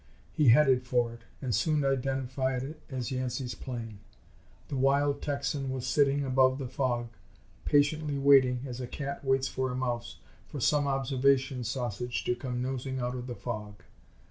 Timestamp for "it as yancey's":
2.63-3.53